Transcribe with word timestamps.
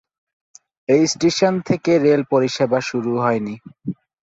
এই 0.89 1.03
স্টেশন 1.07 1.53
থেকে 1.67 1.91
রেল 1.97 2.21
পরিষেবা 2.31 2.79
শুরু 2.89 3.11
হয়নি। 3.17 3.55